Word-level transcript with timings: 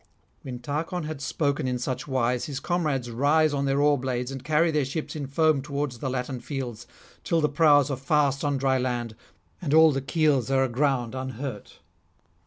When 0.41 0.57
Tarchon 0.57 1.03
had 1.03 1.21
spoken 1.21 1.67
in 1.67 1.77
such 1.77 2.07
wise, 2.07 2.45
his 2.45 2.59
comrades 2.59 3.11
rise 3.11 3.53
on 3.53 3.65
their 3.65 3.79
oar 3.79 3.99
blades 3.99 4.31
and 4.31 4.43
carry 4.43 4.71
their 4.71 4.83
ships 4.83 5.15
in 5.15 5.27
foam 5.27 5.61
towards 5.61 5.99
the 5.99 6.09
Latin 6.09 6.39
fields, 6.39 6.87
till 7.23 7.39
the 7.39 7.47
prows 7.47 7.91
are 7.91 7.97
fast 7.97 8.43
on 8.43 8.57
dry 8.57 8.79
land 8.79 9.15
and 9.61 9.75
all 9.75 9.91
the 9.91 10.01
keels 10.01 10.49
are 10.49 10.63
aground 10.63 11.13
unhurt. 11.13 11.77